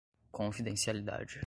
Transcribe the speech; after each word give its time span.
confidencialidade 0.39 1.39